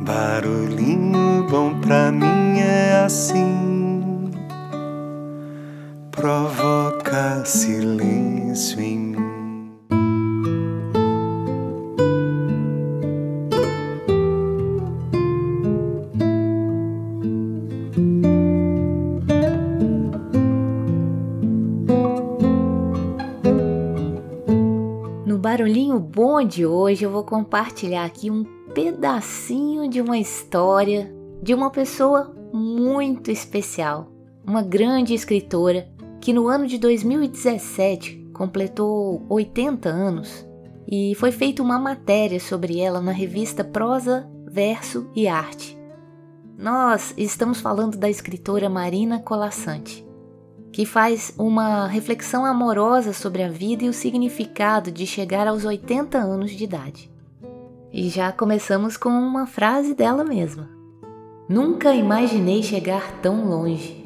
[0.00, 4.30] Barulhinho bom pra mim é assim,
[6.12, 9.18] provoca silêncio em mim.
[25.26, 31.12] No Barulhinho Bom de hoje eu vou compartilhar aqui um pedacinho de uma história
[31.42, 34.08] de uma pessoa muito especial,
[34.46, 35.88] uma grande escritora
[36.20, 40.46] que no ano de 2017 completou 80 anos
[40.86, 45.76] e foi feita uma matéria sobre ela na revista Prosa, Verso e Arte.
[46.56, 50.06] Nós estamos falando da escritora Marina Colassante,
[50.72, 56.16] que faz uma reflexão amorosa sobre a vida e o significado de chegar aos 80
[56.16, 57.17] anos de idade.
[57.98, 60.70] E já começamos com uma frase dela mesma.
[61.48, 64.04] Nunca imaginei chegar tão longe.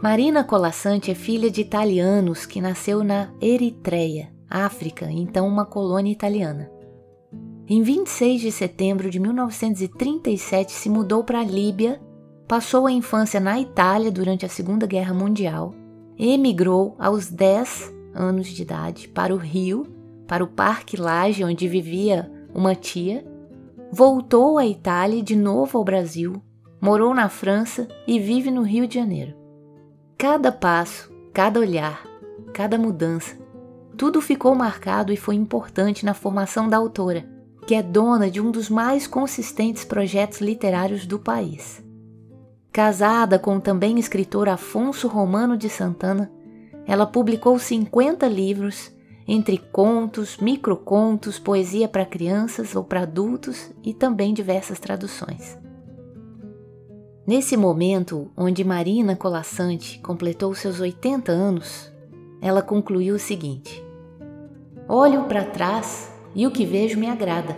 [0.00, 6.70] Marina Colassante é filha de italianos que nasceu na Eritreia, África, então uma colônia italiana.
[7.66, 12.00] Em 26 de setembro de 1937 se mudou para a Líbia,
[12.46, 15.74] passou a infância na Itália durante a Segunda Guerra Mundial,
[16.16, 19.98] emigrou aos 10 anos de idade para o Rio
[20.30, 23.26] para o Parque Lage, onde vivia uma tia,
[23.90, 26.40] voltou à Itália e de novo ao Brasil,
[26.80, 29.34] morou na França e vive no Rio de Janeiro.
[30.16, 32.06] Cada passo, cada olhar,
[32.54, 33.36] cada mudança,
[33.96, 37.28] tudo ficou marcado e foi importante na formação da autora,
[37.66, 41.84] que é dona de um dos mais consistentes projetos literários do país.
[42.70, 46.30] Casada com o também escritor Afonso Romano de Santana,
[46.86, 48.92] ela publicou 50 livros
[49.26, 55.58] entre contos, microcontos, poesia para crianças ou para adultos e também diversas traduções.
[57.26, 61.92] Nesse momento, onde Marina Colassante completou seus 80 anos,
[62.42, 63.84] ela concluiu o seguinte:
[64.88, 67.56] Olho para trás e o que vejo me agrada.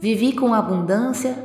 [0.00, 1.36] Vivi com abundância,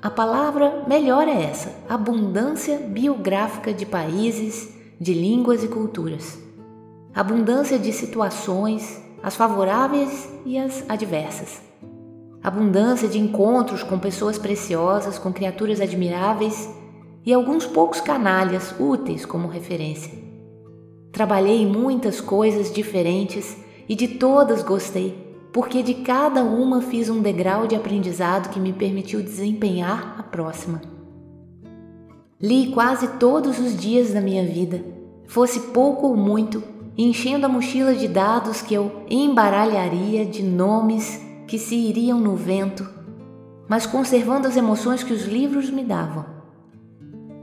[0.00, 6.51] a palavra melhor é essa: abundância biográfica de países, de línguas e culturas
[7.14, 11.60] abundância de situações, as favoráveis e as adversas.
[12.42, 16.68] Abundância de encontros com pessoas preciosas, com criaturas admiráveis
[17.24, 20.12] e alguns poucos canalhas úteis como referência.
[21.12, 23.56] Trabalhei em muitas coisas diferentes
[23.86, 28.72] e de todas gostei, porque de cada uma fiz um degrau de aprendizado que me
[28.72, 30.80] permitiu desempenhar a próxima.
[32.40, 34.82] Li quase todos os dias da minha vida,
[35.28, 41.58] fosse pouco ou muito, enchendo a mochila de dados que eu embaralharia de nomes que
[41.58, 42.88] se iriam no vento,
[43.68, 46.26] mas conservando as emoções que os livros me davam.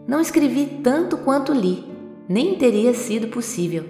[0.08, 1.84] Não escrevi tanto quanto li,
[2.28, 3.86] nem teria sido possível,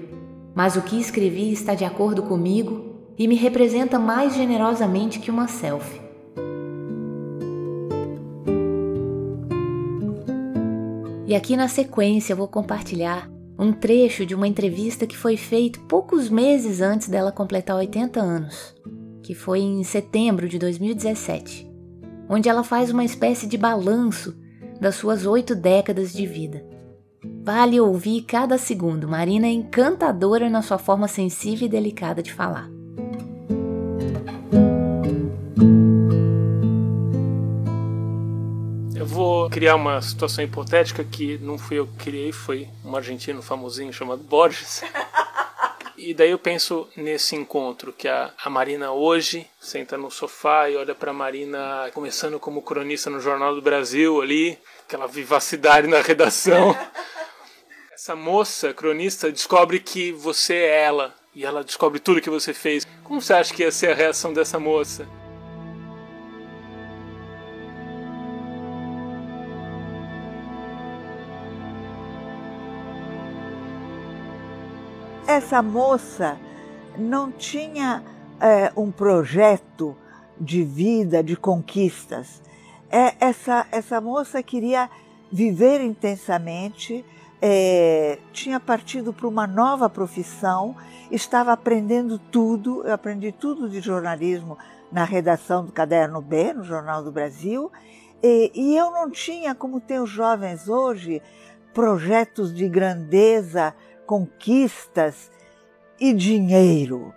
[0.55, 5.47] mas o que escrevi está de acordo comigo e me representa mais generosamente que uma
[5.47, 6.01] selfie.
[11.27, 15.81] E aqui na sequência eu vou compartilhar um trecho de uma entrevista que foi feita
[15.81, 18.73] poucos meses antes dela completar 80 anos,
[19.21, 21.69] que foi em setembro de 2017,
[22.29, 24.33] onde ela faz uma espécie de balanço
[24.79, 26.65] das suas oito décadas de vida.
[27.43, 32.78] Vale ouvir cada segundo, Marina é encantadora na sua forma sensível e delicada de falar.
[39.49, 43.91] Vou criar uma situação hipotética que não fui eu que criei, foi um argentino famosinho
[43.91, 44.83] chamado Borges.
[46.01, 50.77] E daí eu penso nesse encontro que a, a Marina hoje senta no sofá e
[50.77, 56.73] olha para Marina começando como cronista no Jornal do Brasil ali, aquela vivacidade na redação.
[57.93, 62.87] Essa moça cronista descobre que você é ela e ela descobre tudo que você fez.
[63.03, 65.05] Como você acha que ia ser a reação dessa moça?
[75.39, 76.37] Essa moça
[76.97, 78.03] não tinha
[78.41, 79.95] é, um projeto
[80.39, 82.41] de vida, de conquistas.
[82.91, 84.89] É, essa, essa moça queria
[85.31, 87.05] viver intensamente,
[87.41, 90.75] é, tinha partido para uma nova profissão,
[91.09, 92.85] estava aprendendo tudo.
[92.85, 94.57] Eu aprendi tudo de jornalismo
[94.91, 97.71] na redação do Caderno B, no Jornal do Brasil,
[98.21, 101.21] e, e eu não tinha, como tem os jovens hoje,
[101.73, 103.73] projetos de grandeza,
[104.09, 105.29] conquistas
[105.99, 107.13] e dinheiro.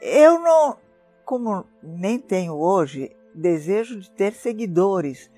[0.00, 0.76] Eu não,
[1.24, 5.28] como nem tenho hoje desejo de ter seguidores.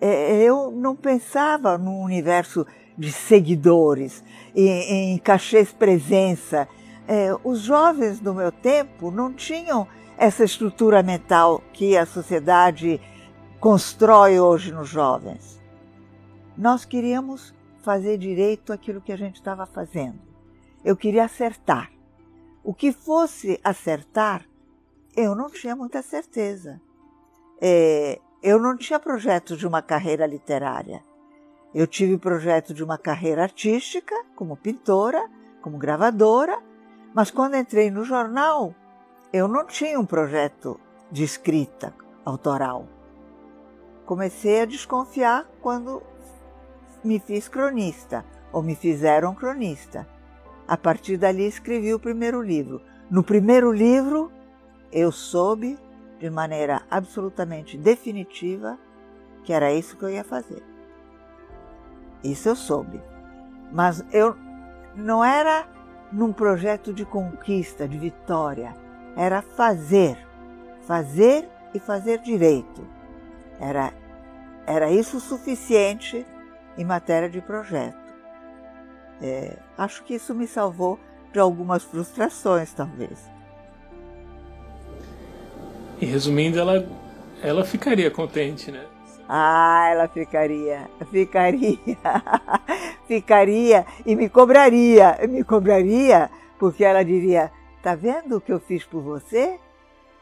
[0.00, 2.66] É, eu não pensava num universo
[2.96, 4.24] de seguidores,
[4.56, 6.66] em, em cachês presença.
[7.06, 9.86] É, os jovens do meu tempo não tinham
[10.16, 12.98] essa estrutura mental que a sociedade
[13.58, 15.60] constrói hoje nos jovens.
[16.56, 17.52] Nós queríamos
[17.82, 20.29] fazer direito aquilo que a gente estava fazendo.
[20.84, 21.90] Eu queria acertar.
[22.64, 24.46] O que fosse acertar,
[25.16, 26.80] eu não tinha muita certeza.
[27.60, 31.02] É, eu não tinha projeto de uma carreira literária.
[31.74, 35.30] Eu tive projeto de uma carreira artística, como pintora,
[35.60, 36.58] como gravadora,
[37.14, 38.74] mas quando entrei no jornal,
[39.32, 40.80] eu não tinha um projeto
[41.12, 41.94] de escrita
[42.24, 42.88] autoral.
[44.06, 46.02] Comecei a desconfiar quando
[47.04, 50.06] me fiz cronista, ou me fizeram cronista.
[50.70, 52.80] A partir dali escrevi o primeiro livro.
[53.10, 54.30] No primeiro livro,
[54.92, 55.76] eu soube
[56.20, 58.78] de maneira absolutamente definitiva
[59.42, 60.62] que era isso que eu ia fazer.
[62.22, 63.02] Isso eu soube.
[63.72, 64.36] Mas eu
[64.94, 65.66] não era
[66.12, 68.72] num projeto de conquista, de vitória
[69.16, 70.16] era fazer,
[70.86, 72.86] fazer e fazer direito.
[73.60, 73.92] Era,
[74.66, 76.24] era isso o suficiente
[76.78, 77.99] em matéria de projeto.
[79.20, 80.98] É, acho que isso me salvou
[81.32, 83.18] de algumas frustrações, talvez.
[86.00, 86.86] E resumindo, ela,
[87.42, 88.86] ela ficaria contente, né?
[89.28, 91.78] Ah, ela ficaria, ficaria,
[93.06, 96.28] ficaria e me cobraria, me cobraria,
[96.58, 97.52] porque ela diria:
[97.82, 99.58] Tá vendo o que eu fiz por você?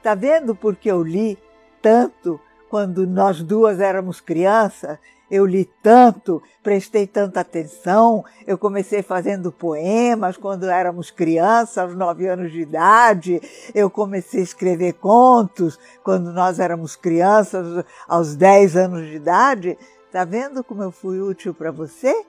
[0.02, 1.38] Tá vendo porque eu li
[1.80, 4.98] tanto quando nós duas éramos crianças?
[5.30, 8.24] Eu li tanto, prestei tanta atenção.
[8.46, 13.40] Eu comecei fazendo poemas quando éramos crianças, aos nove anos de idade.
[13.74, 19.78] Eu comecei a escrever contos quando nós éramos crianças, aos dez anos de idade.
[20.10, 22.24] Tá vendo como eu fui útil para você?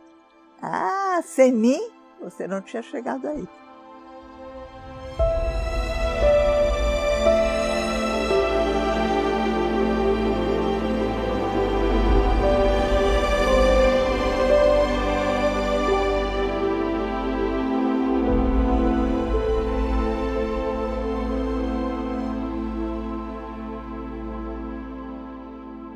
[0.62, 1.80] Ah, sem mim,
[2.22, 3.48] você não tinha chegado aí.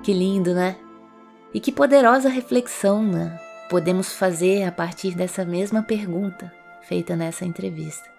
[0.03, 0.75] Que lindo, né?
[1.53, 3.39] E que poderosa reflexão né?
[3.69, 6.51] podemos fazer a partir dessa mesma pergunta
[6.81, 8.11] feita nessa entrevista.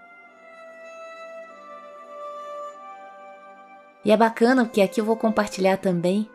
[4.02, 6.28] E é bacana porque aqui eu vou compartilhar também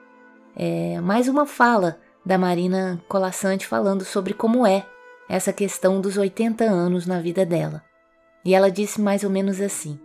[0.55, 4.85] é, mais uma fala da Marina Colassante falando sobre como é
[5.27, 7.83] essa questão dos 80 anos na vida dela.
[8.45, 9.99] E ela disse mais ou menos assim: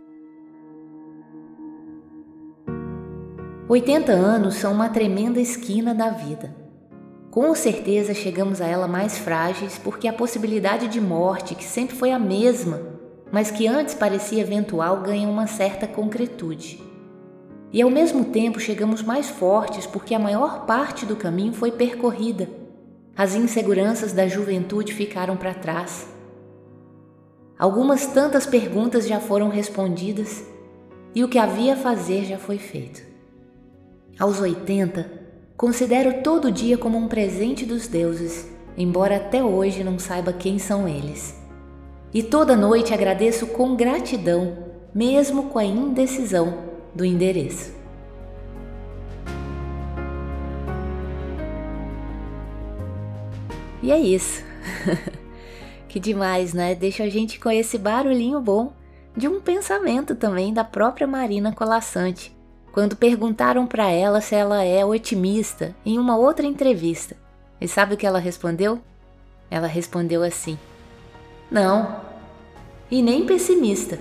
[3.67, 6.55] 80 anos são uma tremenda esquina da vida.
[7.31, 12.11] Com certeza chegamos a ela mais frágeis porque a possibilidade de morte, que sempre foi
[12.11, 12.79] a mesma,
[13.31, 16.79] mas que antes parecia eventual, ganha uma certa concretude.
[17.73, 22.47] E ao mesmo tempo chegamos mais fortes porque a maior parte do caminho foi percorrida.
[23.17, 26.07] As inseguranças da juventude ficaram para trás.
[27.57, 30.43] Algumas tantas perguntas já foram respondidas
[31.15, 33.14] e o que havia a fazer já foi feito.
[34.17, 35.11] Aos 80,
[35.57, 40.87] considero todo dia como um presente dos deuses, embora até hoje não saiba quem são
[40.87, 41.35] eles.
[42.13, 44.57] E toda noite agradeço com gratidão,
[44.93, 46.59] mesmo com a indecisão
[46.95, 47.75] do endereço.
[53.83, 54.41] E é isso.
[55.89, 56.73] que demais, né?
[56.73, 58.71] Deixa a gente com esse barulhinho bom
[59.15, 62.34] de um pensamento também da própria Marina Colassante,
[62.75, 67.15] quando perguntaram para ela se ela é otimista em uma outra entrevista.
[67.59, 68.81] E sabe o que ela respondeu?
[69.49, 70.59] Ela respondeu assim:
[71.49, 72.01] Não,
[72.91, 73.97] e nem pessimista.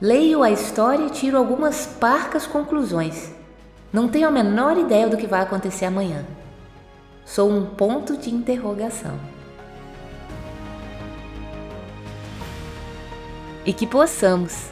[0.00, 3.32] Leio a história e tiro algumas parcas conclusões.
[3.92, 6.26] Não tenho a menor ideia do que vai acontecer amanhã.
[7.24, 9.20] Sou um ponto de interrogação.
[13.64, 14.68] E que possamos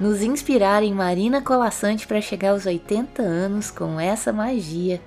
[0.00, 5.00] nos inspirar em Marina Colassante para chegar aos 80 anos com essa magia,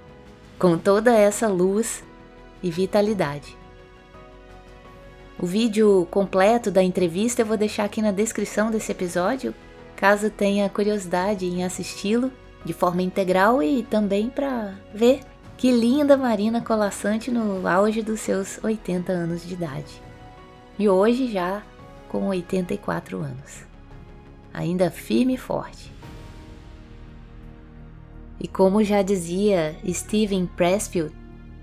[0.59, 2.03] com toda essa luz
[2.61, 3.57] e vitalidade.
[5.39, 9.55] O vídeo completo da entrevista eu vou deixar aqui na descrição desse episódio,
[9.95, 12.31] caso tenha curiosidade em assisti-lo
[12.65, 15.21] de forma integral e também para ver
[15.57, 20.01] que linda Marina Colassante no auge dos seus 80 anos de idade.
[20.77, 21.63] E hoje já
[22.09, 23.70] com 84 anos
[24.53, 25.91] ainda firme e forte.
[28.39, 31.13] E como já dizia Steven Pressfield,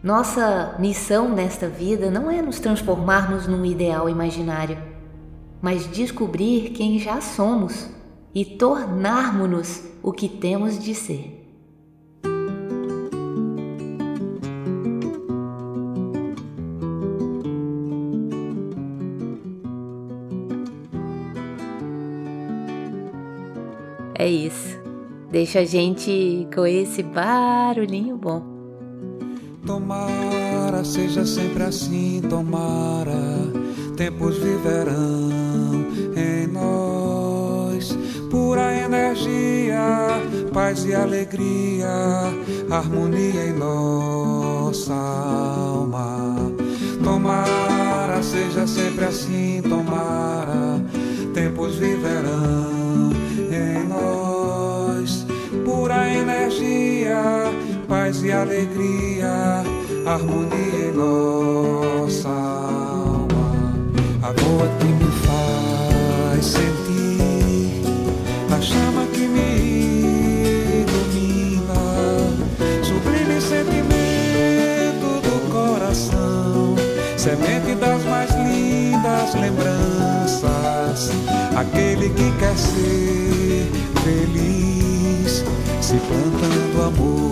[0.02, 4.78] nossa missão nesta vida não é nos transformarmos num ideal imaginário,
[5.60, 7.88] mas descobrir quem já somos
[8.32, 11.37] e tornarmos-nos o que temos de ser.
[24.28, 24.78] Isso.
[25.30, 28.42] Deixa a gente com esse barulhinho bom.
[29.66, 33.12] Tomara, seja sempre assim, tomara.
[33.96, 35.84] Tempos viverão
[36.16, 37.96] em nós.
[38.30, 40.08] Pura energia,
[40.52, 41.88] paz e alegria,
[42.70, 46.36] harmonia em nossa alma.
[47.02, 50.77] Tomara, seja sempre assim, tomara.
[58.08, 59.62] Paz e alegria,
[60.06, 63.74] harmonia em nossa alma.
[64.22, 67.82] A boa que me faz sentir,
[68.50, 71.80] a chama que me ilumina,
[72.82, 76.76] sublime sentimento do coração,
[77.18, 81.10] semente das mais lindas lembranças,
[81.54, 83.70] aquele que quer ser
[84.02, 85.44] feliz,
[85.82, 87.27] se plantando amor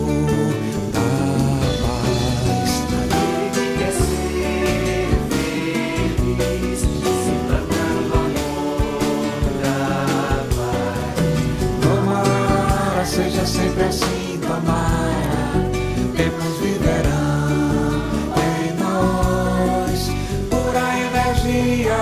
[13.07, 15.71] seja sempre assim, tomara,
[16.17, 18.03] tempos viverão
[18.37, 20.11] em nós,
[20.51, 21.97] pura energia,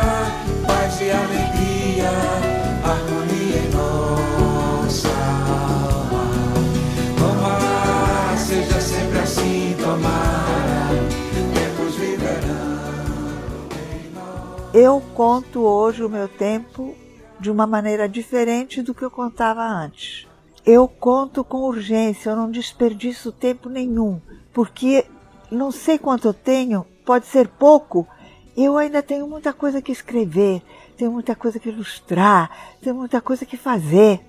[0.67, 2.11] paz e alegria,
[2.83, 6.25] harmonia em nossa alma.
[7.19, 10.89] Tomara, seja sempre assim, tomara,
[11.55, 12.89] tempos viverão
[13.93, 14.75] em nós.
[14.75, 16.97] Eu conto hoje o meu tempo
[17.39, 20.27] de uma maneira diferente do que eu contava antes.
[20.67, 24.21] Eu conto com urgência, eu não desperdiço tempo nenhum,
[24.53, 25.05] porque
[25.51, 28.07] não sei quanto eu tenho, pode ser pouco,
[28.57, 30.63] eu ainda tenho muita coisa que escrever,
[30.97, 34.21] tenho muita coisa que ilustrar, tenho muita coisa que fazer.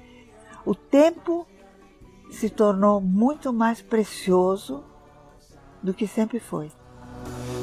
[0.66, 1.48] O tempo
[2.32, 4.84] se tornou muito mais precioso
[5.82, 6.72] do que sempre foi.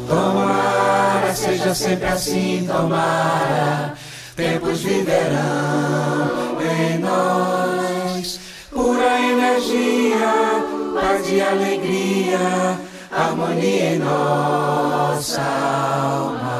[0.08, 3.94] Tomara, seja sempre assim, tomara.
[4.34, 7.91] Tempos viverão em nós.
[9.42, 12.78] Energia, paz e alegria,
[13.10, 16.51] harmonia em nossa alma.